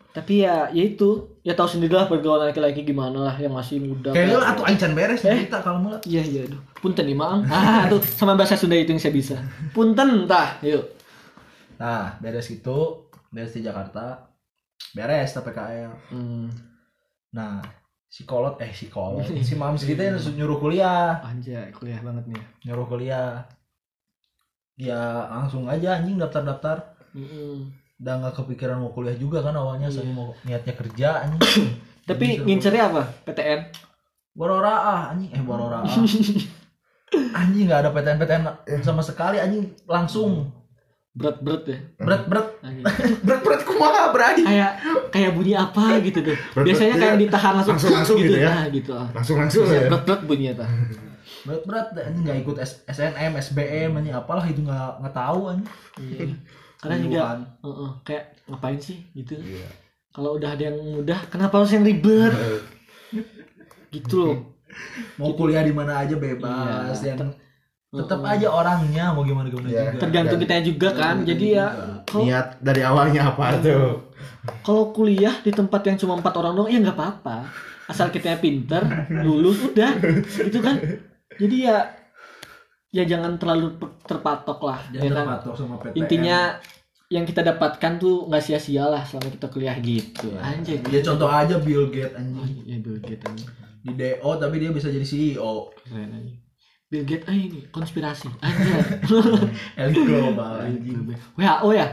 Tapi 0.09 0.43
ya, 0.43 0.67
ya 0.71 0.83
itu. 0.85 1.37
Ya 1.43 1.53
tahu 1.53 1.69
sendiri 1.69 1.93
lah 1.93 2.07
pergaulan 2.07 2.49
laki-laki 2.49 2.83
gimana 2.83 3.23
lah 3.23 3.37
yang 3.37 3.53
masih 3.53 3.79
muda. 3.79 4.11
Kayaknya 4.11 4.37
lah 4.37 4.49
atuh 4.53 4.65
aing 4.65 4.77
can 4.77 4.93
beres 4.93 5.23
Eh? 5.23 5.47
cerita 5.47 5.61
kalau 5.61 5.79
mulai. 5.79 6.01
Iya 6.03 6.23
iya 6.23 6.41
aduh. 6.45 6.61
Punten 6.79 7.05
nih 7.05 7.15
maang. 7.15 7.43
Ah 7.47 7.87
tuh 7.87 7.99
sama 8.03 8.35
bahasa 8.35 8.55
Sunda 8.55 8.75
itu 8.75 8.91
yang 8.91 8.99
saya 8.99 9.11
bisa. 9.11 9.37
Punten 9.71 10.27
tah. 10.27 10.59
Yuk. 10.63 10.98
Nah, 11.79 12.19
beres 12.19 12.51
itu, 12.51 12.79
beres 13.31 13.55
di 13.55 13.63
Jakarta. 13.63 14.29
Beres 14.93 15.31
tapi 15.31 15.51
PKL. 15.51 15.93
Hmm. 16.11 16.51
Nah, 17.31 17.63
psikolog 18.09 18.59
eh 18.59 18.73
psikolog. 18.73 19.23
Si 19.47 19.55
Mams 19.55 19.83
kita 19.83 20.11
yang 20.11 20.19
nyuruh 20.35 20.59
kuliah, 20.59 21.23
Anjay 21.23 21.71
kuliah 21.71 22.03
banget 22.03 22.25
nih. 22.27 22.43
nyuruh 22.67 22.87
kuliah. 22.87 23.47
Ya 24.79 25.27
langsung 25.31 25.67
aja 25.67 25.99
anjing 25.99 26.19
daftar-daftar. 26.19 26.95
Mm-mm. 27.15 27.71
Udah 27.99 28.15
nggak 28.23 28.35
kepikiran 28.39 28.79
mau 28.79 28.95
kuliah 28.95 29.19
juga 29.19 29.43
kan 29.43 29.55
awalnya, 29.55 29.91
Iya. 29.91 30.03
saya 30.03 30.11
mau 30.15 30.31
niatnya 30.47 30.75
kerja 30.75 31.09
anjing. 31.27 31.67
Tapi 32.09 32.41
ngincernya 32.41 32.83
apa? 32.89 33.03
PTN. 33.27 33.61
Borora 34.33 34.75
ah 34.79 35.03
anjing 35.11 35.35
eh 35.35 35.43
borora 35.43 35.83
ah. 35.83 35.91
anjing 37.43 37.67
nggak 37.67 37.81
ada 37.83 37.91
PTN-PTN 37.91 38.43
sama 38.81 39.03
sekali 39.03 39.43
anjing 39.43 39.75
langsung 39.85 40.47
Berat-berat 41.17 41.63
ya. 41.67 41.79
berat-berat 41.99 42.47
Anjing. 42.63 42.85
Berat-berat 43.27 43.63
kumaha, 43.65 44.13
Bray? 44.13 44.39
kayak 44.45 44.73
kayak 45.11 45.31
bunyi 45.35 45.55
apa 45.55 45.99
gitu 46.01 46.19
tuh. 46.23 46.37
Biasanya 46.55 46.95
iya. 46.95 47.03
kayak 47.03 47.17
ditahan 47.19 47.53
langsung 47.59 47.75
Langsung-langsung 47.75 48.17
gitu 48.21 48.39
ya? 48.39 48.49
Nah, 48.49 48.65
gitu 48.71 48.91
ah. 48.95 49.07
Langsung-langsung 49.17 49.65
Iya, 49.67 49.75
ya. 49.75 49.89
berat-berat 49.91 50.21
bunyinya 50.25 50.55
tah. 50.63 50.71
berat 51.47 51.63
berat 51.65 51.87
anjing 51.97 52.25
nggak 52.27 52.39
ikut 52.43 52.57
S- 52.61 52.83
SNM 52.85 53.33
SBM 53.35 53.91
anjing 53.95 54.13
apalah 54.13 54.45
itu 54.45 54.61
nggak 54.61 55.01
nggak 55.01 55.15
tahu 55.15 55.41
anjing 55.49 55.69
Iya. 55.97 56.25
Karena 56.81 56.97
juga 57.01 57.21
Heeh, 57.59 57.91
kayak 58.05 58.25
ngapain 58.47 58.79
sih 58.79 58.99
gitu. 59.13 59.35
Iya. 59.35 59.67
Kalau 60.09 60.35
udah 60.35 60.51
ada 60.51 60.63
yang 60.65 60.79
mudah, 60.79 61.19
kenapa 61.27 61.59
harus 61.59 61.73
yang 61.73 61.83
ribet? 61.83 62.31
gitu 63.95 64.17
loh. 64.19 64.37
mau 65.17 65.33
kuliah 65.33 65.65
di 65.65 65.73
mana 65.73 66.05
aja 66.05 66.15
bebas 66.15 67.01
Iya. 67.01 67.17
yang 67.17 67.33
tetap 67.89 68.21
aja 68.21 68.53
orangnya 68.53 69.17
mau 69.17 69.25
gimana 69.25 69.49
gimana 69.49 69.69
Iya. 69.73 69.97
juga 69.97 70.01
Tergantung 70.05 70.41
kita 70.45 70.61
juga 70.61 70.89
kan. 70.93 71.17
Jadi 71.25 71.47
ya 71.57 71.67
kalau 72.05 72.25
Niat 72.29 72.49
dari 72.61 72.83
awalnya 72.85 73.33
apa 73.33 73.57
tuh? 73.59 74.13
kalau 74.61 74.93
kuliah 74.93 75.33
di 75.41 75.53
tempat 75.53 75.81
yang 75.85 75.97
cuma 75.97 76.17
empat 76.17 76.35
orang 76.37 76.53
doang 76.53 76.69
ya 76.69 76.79
nggak 76.81 76.97
apa-apa. 76.97 77.49
Asal 77.89 78.13
kita 78.13 78.37
pinter, 78.37 78.85
lulus 79.25 79.73
udah, 79.73 79.97
gitu 80.45 80.61
kan. 80.61 80.77
Jadi 81.41 81.57
ya 81.65 81.89
ya 82.89 83.05
jangan 83.05 83.41
terlalu 83.41 83.77
terpatok 84.05 84.61
lah. 84.65 84.81
jangan 84.93 85.05
ya 85.05 85.09
kan? 85.09 85.25
terpatok 85.25 85.55
sama 85.57 85.75
PTN 85.81 85.97
Intinya 85.97 86.39
yang 87.09 87.25
kita 87.25 87.41
dapatkan 87.41 87.93
tuh 87.97 88.29
nggak 88.29 88.45
sia-sia 88.45 88.85
lah 88.85 89.01
selama 89.01 89.33
kita 89.33 89.49
kuliah 89.49 89.77
gitu. 89.81 90.29
Anjay. 90.37 90.85
ya 90.93 91.01
contoh 91.01 91.29
aja 91.29 91.57
Bill 91.57 91.89
Gates 91.89 92.13
anjing 92.13 92.69
Ya 92.69 92.77
Bill 92.81 93.01
Gates 93.01 93.25
anjing. 93.25 93.49
di 93.81 93.93
DO 93.97 94.31
tapi 94.37 94.61
dia 94.61 94.69
bisa 94.69 94.93
jadi 94.93 95.05
CEO 95.05 95.73
Keren 95.89 96.13
anjing. 96.13 96.37
Bill 96.89 97.05
Gates 97.05 97.29
ah 97.29 97.37
ini 97.37 97.69
konspirasi. 97.69 98.33
Anjay. 98.41 98.81
elit 99.81 99.97
global 100.01 100.57
anjing 100.59 101.05
WHO 101.37 101.69
ya? 101.71 101.87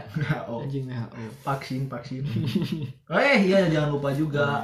oh, 0.48 0.64
Anjing 0.64 0.88
WHO. 0.88 1.20
vaksin 1.44 1.82
vaksin 1.86 2.24
oh, 3.12 3.20
eh 3.20 3.44
iya 3.44 3.68
jangan 3.68 3.92
lupa 3.92 4.10
juga 4.12 4.64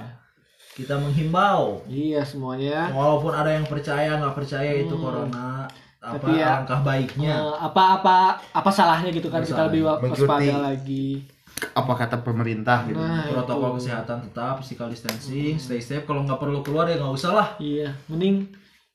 kita 0.71 0.95
menghimbau 0.95 1.83
Iya 1.83 2.23
semuanya. 2.23 2.87
walaupun 2.89 3.29
ada 3.29 3.51
yang 3.51 3.67
percaya 3.67 4.15
nggak 4.15 4.31
percaya 4.33 4.71
itu 4.73 4.89
Hmm. 4.89 5.03
corona 5.03 5.67
apa 5.99 6.15
Tapi 6.17 6.31
ya, 6.33 6.47
alangkah 6.57 6.79
baiknya 6.81 7.33
Eh, 7.35 7.55
apa-apa 7.61 8.19
apa 8.49 8.69
salahnya 8.71 9.11
gitu 9.11 9.27
kan 9.27 9.43
kita 9.43 9.67
lebih 9.67 9.83
waspada 9.83 10.63
lagi. 10.65 11.27
Apa 11.75 11.93
kata 11.93 12.17
pemerintah 12.17 12.87
gitu? 12.87 12.97
Nah, 12.97 13.27
protokol 13.27 13.75
itu. 13.75 13.83
kesehatan 13.83 14.17
tetap 14.25 14.63
physical 14.63 14.87
distancing 14.87 15.59
stay 15.59 15.77
safe 15.77 16.01
kalau 16.01 16.23
nggak 16.23 16.39
perlu 16.39 16.63
keluar 16.63 16.87
ya 16.87 16.95
nggak 16.95 17.13
usah 17.13 17.31
lah 17.31 17.47
Iya, 17.59 17.91
mending 18.07 18.47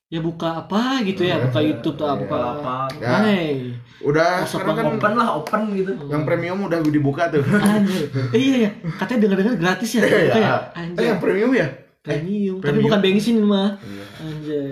ya 0.07 0.23
buka 0.23 0.63
apa 0.63 1.03
gitu 1.03 1.27
ya, 1.27 1.43
buka 1.43 1.59
YouTube 1.59 1.99
tuh 1.99 2.07
apa. 2.07 2.19
buka 2.23 2.37
apa 2.39 2.77
Ya. 2.97 3.11
Hai. 3.19 3.75
Udah 3.99 4.47
Masuk 4.47 4.63
sekarang 4.63 4.77
kan 4.77 4.87
open 4.93 5.13
lah 5.19 5.29
open 5.35 5.61
gitu 5.75 5.91
yang 6.07 6.23
premium 6.23 6.59
udah 6.63 6.79
dibuka 6.81 7.27
tuh. 7.27 7.43
Anjir. 7.43 8.07
Eh, 8.31 8.39
iya 8.39 8.57
ya, 8.63 8.71
katanya 8.95 9.27
dengar-dengar 9.27 9.55
gratis 9.59 9.91
ya. 9.93 10.03
Iya. 10.03 10.31
Kayak 10.31 10.59
Eh 10.71 10.79
anjir. 10.79 11.05
yang 11.05 11.19
premium 11.19 11.51
ya? 11.53 11.67
Premium, 12.01 12.57
tapi 12.57 12.67
premium. 12.71 12.85
bukan 12.87 13.01
bensin 13.03 13.37
mah. 13.43 13.71
Iya. 13.83 14.05
Anjay. 14.23 14.71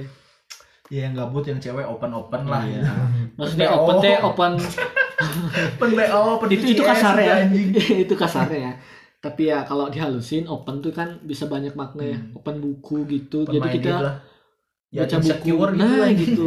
ya 0.87 1.09
yang 1.09 1.17
gabut 1.17 1.43
yang 1.43 1.57
cewek 1.59 1.83
open 1.83 2.13
open 2.13 2.45
lah 2.45 2.61
Iya. 2.63 2.85
ya 2.85 2.93
Maksudnya 3.35 3.69
open 3.73 3.95
teh 3.99 4.17
open 4.21 4.53
open 5.75 5.89
BO 5.91 6.21
open 6.37 6.49
itu 6.53 6.65
itu 6.71 6.83
kasar 6.85 7.17
ya. 7.19 7.35
itu 8.05 8.15
kasarnya 8.15 8.59
ya. 8.61 8.73
Tapi 9.19 9.49
ya 9.49 9.65
kalau 9.65 9.89
dihalusin 9.89 10.45
open 10.47 10.79
tuh 10.79 10.93
kan 10.93 11.19
bisa 11.25 11.49
banyak 11.49 11.73
makna 11.73 12.05
ya. 12.07 12.19
Open 12.37 12.61
buku 12.61 13.09
gitu. 13.09 13.43
Open 13.43 13.57
Jadi 13.57 13.69
kita 13.81 13.91
lah 13.99 14.15
ya 14.95 15.03
baca 15.03 15.17
buku 15.19 15.27
insecure 15.27 15.71
gitu 15.75 15.81
nah 15.83 15.95
lah 15.99 16.11
gitu. 16.15 16.47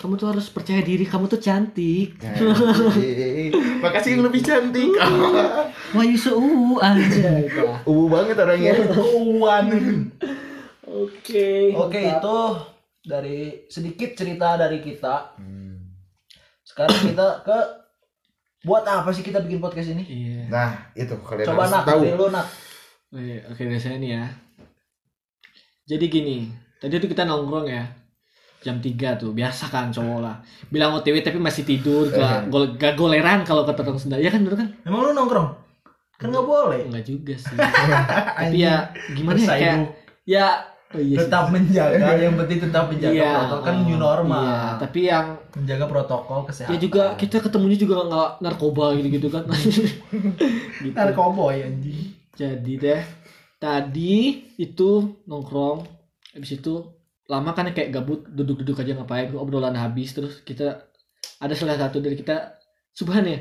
Kamu 0.00 0.16
tuh 0.16 0.32
harus 0.32 0.48
percaya 0.48 0.80
diri, 0.80 1.04
kamu 1.04 1.28
tuh 1.28 1.36
cantik. 1.36 2.16
Eh, 2.24 3.52
Makasih 3.84 4.16
yang 4.16 4.24
lebih 4.24 4.40
cantik. 4.40 4.88
Wah, 5.92 6.04
you 6.08 6.16
so 6.16 6.40
uh, 6.40 6.80
anjay. 6.80 7.44
Dah. 7.56 7.84
Ubu 7.84 8.08
banget 8.08 8.40
orangnya. 8.40 8.80
Uwan. 8.96 9.68
Oke. 10.88 11.76
Oke 11.76 12.00
itu 12.16 12.38
dari 13.04 13.68
sedikit 13.68 14.16
cerita 14.16 14.56
dari 14.56 14.80
kita. 14.80 15.36
Sekarang 16.64 17.12
kita 17.12 17.44
ke 17.44 17.58
buat 18.64 18.88
apa 18.88 19.12
sih 19.12 19.20
kita 19.20 19.44
bikin 19.44 19.60
podcast 19.60 19.92
ini? 19.92 20.04
Iya. 20.08 20.40
Nah, 20.48 20.70
itu 20.96 21.12
kalian 21.20 21.44
Coba 21.44 21.68
harus 21.68 21.72
nak, 21.76 21.84
tahu. 21.84 22.00
dari 22.04 22.16
lu 22.16 22.26
nak. 22.32 22.46
Oke, 23.12 23.36
oke 23.52 23.62
dari 23.68 23.80
saya 23.80 23.96
nih 24.00 24.10
ya. 24.16 24.24
Jadi 25.92 26.04
gini, 26.08 26.38
tadi 26.80 26.96
tuh 26.96 27.10
kita 27.12 27.28
nongkrong 27.28 27.68
ya. 27.68 27.84
Jam 28.60 28.76
3 28.76 29.16
tuh, 29.16 29.32
biasa 29.32 29.72
kan 29.72 29.88
cowok 29.88 30.20
lah. 30.20 30.36
Bilang 30.68 30.92
OTW 30.92 31.24
tapi 31.24 31.40
masih 31.40 31.64
tidur, 31.64 32.12
gak, 32.12 32.52
gol, 32.52 32.76
gak 32.76 32.92
goleran 32.92 33.40
kalau 33.40 33.64
kata 33.64 33.80
orang 33.80 33.96
Sunda. 33.96 34.20
Ya 34.20 34.28
kan 34.28 34.44
bener 34.44 34.60
kan? 34.60 34.68
Emang 34.84 35.08
lu 35.08 35.16
nongkrong? 35.16 35.48
Kan 36.20 36.28
nggak 36.28 36.44
boleh. 36.44 36.80
Enggak 36.92 37.04
juga 37.08 37.34
sih. 37.40 37.56
tapi 38.36 38.60
ya 38.60 38.92
gimana 39.16 39.40
ya 39.40 39.48
kayak 39.48 39.76
ya 40.28 40.46
oh 40.92 41.00
iya 41.00 41.16
sih. 41.16 41.20
tetap 41.24 41.44
menjaga, 41.48 42.08
yang 42.20 42.36
penting 42.36 42.58
tetap 42.60 42.84
menjaga 42.92 43.16
Iya, 43.16 43.32
protokol 43.32 43.64
kan 43.64 43.74
oh, 43.74 43.84
new 43.88 43.98
normal. 43.98 44.42
Iya, 44.44 44.60
tapi 44.76 45.00
yang 45.08 45.26
Menjaga 45.56 45.84
protokol 45.88 46.38
kesehatan. 46.44 46.72
ya 46.76 46.76
juga 46.76 47.02
kita 47.16 47.36
ketemunya 47.40 47.78
juga 47.80 47.94
nggak 48.04 48.30
narkoba 48.44 48.84
gitu-gitu 49.00 49.28
kan. 49.32 49.48
gitu. 50.84 50.92
narkoboy 50.92 51.64
anjing. 51.64 52.12
Jadi 52.36 52.72
deh, 52.76 53.02
tadi 53.56 54.44
itu 54.60 55.16
nongkrong, 55.24 55.99
habis 56.30 56.50
itu 56.52 56.74
lama 57.26 57.50
kan 57.52 57.70
kayak 57.70 57.90
gabut 57.90 58.26
duduk-duduk 58.26 58.74
aja 58.76 58.94
ngapain 58.94 59.30
obrolan 59.32 59.74
habis 59.74 60.10
terus 60.10 60.42
kita 60.42 60.86
ada 61.38 61.54
salah 61.54 61.76
satu 61.76 61.98
dari 61.98 62.14
kita 62.14 62.58
Subhan 62.90 63.22
ya. 63.24 63.38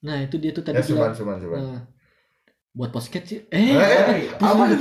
Nah 0.00 0.24
itu 0.24 0.40
dia 0.40 0.50
tuh 0.50 0.64
tadi 0.64 0.80
Ya, 0.80 0.84
suman, 0.84 1.12
bilang 1.12 1.14
suman, 1.14 1.36
suman. 1.36 1.58
"Nah, 1.60 1.80
buat 2.70 2.90
podcast 2.90 3.24
sih. 3.26 3.40
Eh, 3.50 3.76
Eh, 3.76 4.32
apa? 4.32 4.72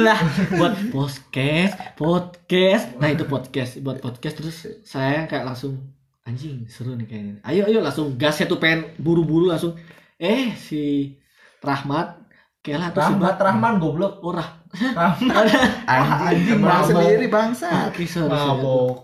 lah 0.00 0.18
buat 0.58 0.74
podcast, 0.90 1.74
podcast. 1.94 2.84
Nah 2.98 3.08
itu 3.08 3.24
podcast, 3.24 3.78
buat 3.78 4.00
podcast 4.00 4.34
terus 4.34 4.56
saya 4.82 5.30
kayak 5.30 5.46
langsung 5.46 5.78
anjing 6.24 6.66
seru 6.66 6.96
nih 6.96 7.06
kayaknya. 7.06 7.34
Ayo 7.44 7.68
ayo 7.68 7.78
langsung 7.78 8.16
gas 8.16 8.40
ya 8.40 8.48
tuh 8.48 8.58
pengen 8.58 8.90
buru-buru 8.98 9.46
langsung. 9.46 9.76
Eh 10.16 10.56
si 10.56 11.14
Rahmat 11.60 12.16
kayak 12.58 12.78
lah 12.80 12.88
Rahmat 12.90 13.36
Rahman 13.36 13.74
goblok. 13.78 14.18
Oh 14.18 14.32
Rah. 14.32 14.63
Rahmat. 14.74 15.44
Anjing, 15.86 16.60
sendiri 16.60 17.26
bangsa. 17.30 17.88
Oke, 17.88 18.04
sorry, 18.04 18.30
sorry. 18.30 18.60
Mabok. 18.60 18.94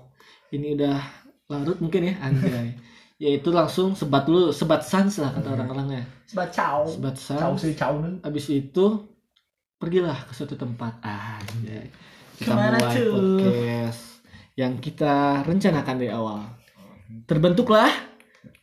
Ini 0.50 0.74
udah 0.74 0.98
larut 1.46 1.78
mungkin 1.78 2.10
ya 2.10 2.14
anjay. 2.22 2.74
ya 3.20 3.30
itu 3.36 3.50
langsung 3.52 3.94
sebat 3.94 4.26
dulu, 4.26 4.50
sebat 4.50 4.82
sans 4.82 5.12
lah 5.20 5.30
kata 5.30 5.54
orang-orangnya. 5.54 6.02
Sebat 6.26 6.50
Cau 6.50 6.86
sans. 7.14 7.54
sih 7.58 7.74
cau 7.74 8.00
nih. 8.02 8.18
Habis 8.24 8.46
itu 8.50 8.84
pergilah 9.78 10.26
ke 10.26 10.32
suatu 10.34 10.58
tempat. 10.58 10.98
Anjay. 11.04 11.86
Kita 12.34 12.50
Ke 12.50 12.56
mana 12.56 12.76
mulai 12.80 12.96
tuh? 12.96 13.12
podcast 13.38 14.02
yang 14.56 14.72
kita 14.80 15.44
rencanakan 15.44 15.94
dari 16.00 16.10
awal. 16.10 16.40
Terbentuklah 17.28 17.90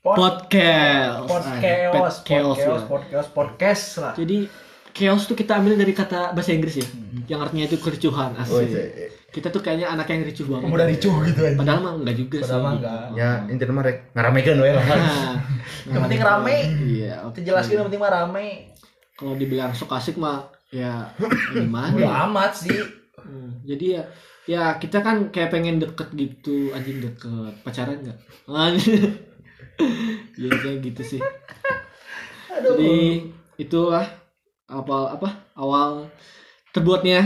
podcast. 0.01 1.27
Podcast, 1.27 2.17
pet- 2.23 2.25
chaos, 2.25 2.57
podcast, 2.57 2.81
ya. 2.83 2.87
podcast, 2.89 3.27
podcast 3.31 3.83
lah. 4.01 4.13
Jadi 4.17 4.66
chaos 4.97 5.23
tuh 5.23 5.33
kita 5.33 5.53
ambil 5.55 5.77
dari 5.77 5.93
kata 5.93 6.33
bahasa 6.33 6.51
Inggris 6.51 6.81
ya, 6.81 6.87
yang 7.27 7.39
artinya 7.39 7.63
itu 7.63 7.77
kericuhan. 7.77 8.33
Oh, 8.33 8.41
Asik. 8.41 8.65
iya. 8.65 9.07
Kita 9.27 9.47
tuh 9.47 9.61
kayaknya 9.61 9.87
anak 9.87 10.09
yang 10.09 10.25
ricuh 10.25 10.49
banget. 10.49 10.65
Pemuda 10.65 10.85
ricuh 10.87 11.13
gitu 11.23 11.39
anjing. 11.39 11.59
Padahal 11.61 11.79
mah 11.79 11.93
enggak 11.95 12.15
juga 12.17 12.37
Padahal 12.41 12.57
sih. 12.57 12.73
enggak. 12.73 13.05
Ya, 13.13 13.29
intinya 13.45 13.73
mah 13.73 13.83
rek 13.85 13.97
ngaramekeun 14.11 14.57
we 14.57 14.69
lah. 14.71 14.83
Nah, 14.83 15.35
Yang 15.93 16.01
penting 16.01 16.21
rame. 16.23 16.57
Iya, 16.81 17.13
oke. 17.21 17.31
Kita 17.31 17.45
jelaskan 17.45 17.73
yang 17.75 17.87
penting 17.87 18.01
mah 18.01 18.11
rame. 18.11 18.47
Kalau 19.13 19.33
dibilang 19.33 19.71
sok 19.71 19.93
asik 19.93 20.17
mah 20.17 20.49
ya 20.67 21.13
Udah 21.15 21.53
gimana? 21.63 22.25
amat 22.25 22.51
sih. 22.57 22.75
Hmm, 23.17 23.61
jadi 23.61 23.85
ya 23.87 24.03
ya 24.47 24.63
kita 24.79 25.03
kan 25.03 25.29
kayak 25.29 25.51
pengen 25.51 25.77
deket 25.77 26.09
gitu, 26.13 26.71
anjing 26.71 26.97
deket. 26.99 27.53
Pacaran 27.61 27.99
enggak? 27.99 28.17
ya 30.35 30.49
kayak 30.51 30.79
gitu 30.83 31.01
sih. 31.05 31.21
Jadi 32.57 33.21
itulah 33.55 34.05
apa 34.67 35.15
apa 35.15 35.29
awal 35.55 36.11
terbuatnya 36.69 37.23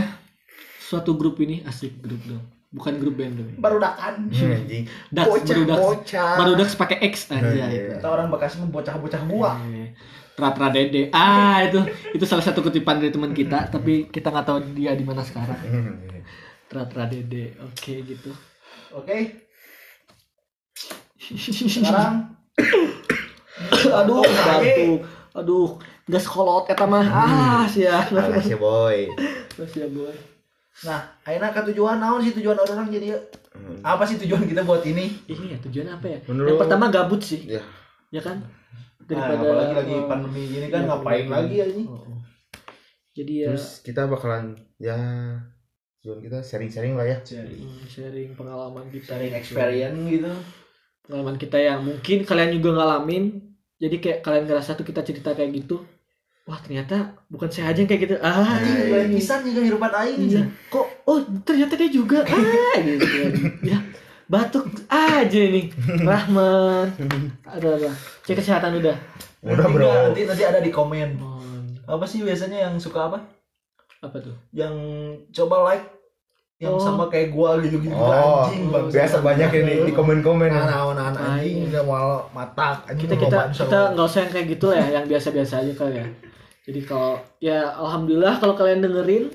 suatu 0.78 1.18
grup 1.18 1.42
ini 1.42 1.62
asik 1.62 1.98
grup 1.98 2.22
dong. 2.24 2.44
Bukan 2.72 2.96
grup 2.96 3.20
band 3.20 3.36
dong. 3.36 3.50
Baru 3.60 3.76
dakan. 3.76 4.32
Anjing. 4.32 4.88
Dax 5.12 5.28
Bocah, 5.28 5.44
baru 5.44 5.64
Dax. 5.68 5.76
bocah. 5.76 6.32
Baru 6.40 6.52
Dax 6.56 6.68
pakai 6.72 6.98
X 7.04 7.28
aja 7.28 7.44
Iya. 7.44 7.66
itu. 7.68 7.92
Kita 8.00 8.08
orang 8.08 8.32
Bekasi 8.32 8.64
bocah-bocah 8.64 9.22
gua. 9.28 9.60
Eh, 9.68 9.92
Tratra 10.32 10.72
Dede. 10.72 11.12
Ah, 11.12 11.60
itu 11.60 11.84
itu 12.16 12.24
salah 12.24 12.40
satu 12.40 12.64
kutipan 12.64 12.96
dari 12.96 13.12
teman 13.12 13.36
kita, 13.36 13.68
tapi 13.68 14.08
kita 14.08 14.32
nggak 14.32 14.46
tahu 14.48 14.58
dia 14.72 14.96
di 14.96 15.04
mana 15.04 15.20
sekarang. 15.20 15.60
Tratra 16.64 17.04
Dede. 17.04 17.60
Oke, 17.60 18.00
gitu. 18.00 18.32
Oke. 18.96 19.44
Sekarang 21.20 22.32
Aduh, 24.00 24.24
batuk. 24.24 24.98
Aduh, 25.32 25.68
nggak 26.04 26.22
sekolot 26.22 26.66
eta 26.66 26.84
mah. 26.84 27.04
Ah, 27.04 27.64
sia. 27.64 28.02
Alas 28.02 28.44
ya 28.44 28.56
boy. 28.56 29.06
Sia 29.64 29.86
boy. 29.86 30.12
Nah, 30.82 30.98
akhirnya 31.22 31.52
ke 31.52 31.60
tujuan 31.70 32.00
naon 32.00 32.20
sih 32.20 32.32
tujuan 32.32 32.56
orang 32.56 32.88
jadi 32.88 33.14
yuk? 33.14 33.22
Apa 33.80 34.02
sih 34.02 34.16
tujuan 34.18 34.42
kita 34.44 34.64
buat 34.64 34.82
ini? 34.82 35.12
Iya, 35.28 35.60
tujuan 35.60 35.86
apa 35.92 36.06
ya? 36.08 36.18
Menurut- 36.26 36.48
Yang 36.48 36.60
pertama 36.64 36.84
gabut 36.88 37.20
sih, 37.20 37.44
Ya. 37.46 37.62
ya 38.08 38.18
kan? 38.18 38.40
Nah, 39.04 39.28
apalagi 39.28 39.74
lagi 39.76 39.94
pandemi 40.08 40.42
gini 40.46 40.66
kan 40.66 40.80
iya, 40.80 40.88
ngapain 40.88 41.24
pandemi. 41.24 41.34
lagi 41.36 41.54
ya 41.54 41.66
ini? 41.68 41.84
Oh, 41.84 42.00
oh. 42.00 42.18
Jadi 43.12 43.32
ya 43.38 43.48
Terus 43.52 43.84
kita 43.84 44.08
bakalan 44.08 44.44
ya 44.78 44.96
tujuan 46.00 46.18
kita 46.18 46.38
sharing-sharing 46.40 46.96
lah 46.96 47.04
ya 47.04 47.18
Hmm, 47.20 47.84
sharing 47.84 48.32
pengalaman 48.32 48.88
kita 48.88 49.12
sharing 49.12 49.36
experience 49.36 50.00
gitu 50.08 50.32
pengalaman 51.04 51.36
kita 51.36 51.58
yang 51.60 51.78
mungkin 51.78 52.24
kalian 52.24 52.50
juga 52.52 52.70
ngalamin 52.74 53.51
jadi 53.82 53.96
kayak 53.98 54.18
kalian 54.22 54.46
ngerasa 54.46 54.78
tuh 54.78 54.86
kita 54.86 55.02
cerita 55.02 55.34
kayak 55.34 55.50
gitu 55.58 55.82
wah 56.42 56.58
ternyata 56.58 57.14
bukan 57.30 57.46
saya 57.50 57.70
aja 57.70 57.86
yang 57.86 57.90
kayak 57.90 58.02
gitu. 58.02 58.14
Ah 58.18 58.58
anjing 58.58 58.90
lain 58.90 59.14
pisan 59.14 59.46
nih 59.46 59.52
kehidupan 59.62 59.92
aing 59.94 60.20
iya. 60.26 60.42
kok 60.70 60.86
oh 61.06 61.18
ternyata 61.46 61.78
dia 61.78 61.90
juga. 61.90 62.26
Ah 62.26 62.74
gitu 62.82 63.06
ya 63.62 63.78
batuk 64.26 64.66
aja 64.90 65.42
nih 65.44 65.68
Rahman 66.02 66.88
ada 67.46 67.68
apa 67.78 67.90
cek 68.26 68.42
kesehatan 68.42 68.82
udah. 68.82 68.96
Udah 69.42 69.66
bro. 69.70 69.86
nanti 69.86 70.26
nanti 70.26 70.42
ada 70.42 70.58
di 70.62 70.70
komen. 70.70 71.18
Oh, 71.18 71.98
apa 71.98 72.06
sih 72.06 72.22
biasanya 72.22 72.70
yang 72.70 72.74
suka 72.78 73.10
apa? 73.10 73.18
Apa 74.02 74.18
tuh? 74.18 74.34
Yang 74.54 74.74
coba 75.34 75.66
like 75.66 75.86
yang 76.62 76.72
Oh. 76.72 76.78
sama 76.78 77.10
kayak 77.10 77.34
gua 77.34 77.58
gitu 77.58 77.82
gitu 77.82 77.90
oh 77.90 78.46
anjing 78.46 78.70
bang 78.70 78.86
biasa 78.86 79.16
banyak 79.18 79.50
ini 79.50 79.74
di 79.82 79.92
komen-komen 79.92 80.46
nah 80.46 80.62
nah 80.62 80.82
nah 80.94 81.08
nah, 81.10 81.34
anjing 81.34 81.66
udah 81.66 81.82
mau 81.82 82.10
matak 82.30 82.86
anjing 82.86 83.10
kita 83.10 83.18
kita 83.18 83.38
kita 83.50 83.78
nggak 83.98 84.06
usah 84.06 84.20
yang 84.22 84.30
kayak 84.30 84.46
gitu 84.46 84.66
ya 84.70 84.86
yang 84.94 85.04
biasa-biasa 85.10 85.54
aja 85.58 85.72
kali 85.74 85.98
ya. 85.98 86.06
Jadi 86.62 86.80
kalau 86.86 87.18
ya 87.42 87.74
alhamdulillah 87.74 88.38
kalau 88.38 88.54
kalian 88.54 88.86
dengerin 88.86 89.26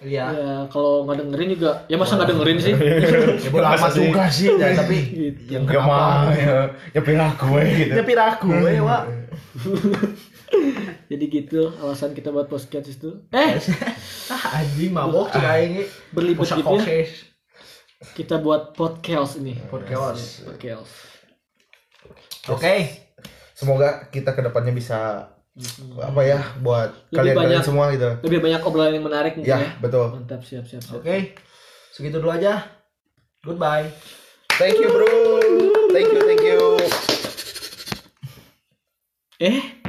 iya. 0.00 0.24
ya 0.32 0.52
kalau 0.72 1.04
nggak 1.04 1.20
dengerin 1.20 1.48
juga 1.52 1.84
ya 1.84 2.00
masa 2.00 2.16
nggak 2.16 2.32
dengerin 2.32 2.56
sih? 2.56 2.72
Ya 3.44 3.48
bodo 3.52 3.66
amat 3.68 3.90
sih? 3.92 4.00
juga 4.08 4.24
sih 4.32 4.48
ya, 4.56 4.72
tapi 4.72 4.96
Gitu. 5.28 5.40
yang 5.52 5.68
ya 5.68 5.76
mah 5.84 6.32
kenapa 6.32 6.32
ya 6.32 6.56
ya 6.96 7.00
pilih 7.04 7.30
gue 7.36 7.62
gitu. 7.76 7.92
Nyepir 8.00 8.16
aku 8.18 8.48
ya 8.64 8.80
wak 8.80 9.02
jadi 11.16 11.24
gitu 11.32 11.72
alasan 11.80 12.12
kita 12.12 12.28
buat 12.28 12.46
podcast 12.46 12.92
itu. 12.92 13.24
Eh! 13.32 13.56
Ah 14.26 14.58
anjing 14.58 14.90
mabok 14.90 15.30
cek 15.30 15.38
aing 15.40 15.72
ge. 15.78 15.84
berlibet 16.10 16.42
Pusat 16.42 16.58
gitu 16.58 16.74
ya. 16.82 17.06
kita 18.12 18.36
buat 18.36 18.74
podcast 18.74 19.38
ini. 19.38 19.54
Podcast. 19.66 20.44
Podcast. 20.44 20.92
Oke. 22.46 22.74
Semoga 23.52 24.10
kita 24.10 24.34
ke 24.34 24.42
depannya 24.42 24.70
bisa 24.70 25.30
apa 25.96 26.20
ya 26.20 26.42
buat 26.60 26.92
Lebih 27.08 27.16
kalian 27.16 27.34
kalian 27.34 27.48
banyak. 27.48 27.62
semua 27.64 27.84
gitu. 27.88 28.10
lebih 28.20 28.40
banyak 28.44 28.60
obrolan 28.60 28.92
yang 28.92 29.06
menarik 29.08 29.32
mungkin 29.34 29.48
ya 29.48 29.56
ya. 29.56 29.70
betul. 29.80 30.06
Mantap 30.12 30.44
siap 30.44 30.68
siap 30.68 30.82
siap. 30.84 31.00
Oke. 31.00 31.32
Segitu 31.88 32.18
dulu 32.18 32.28
aja. 32.28 32.60
Goodbye. 33.40 33.88
Thank 34.58 34.76
you 34.76 34.90
bro. 34.90 35.08
Thank 35.88 36.12
you 36.12 36.20
thank 36.20 36.42
you. 36.42 36.60
Eh 39.38 39.76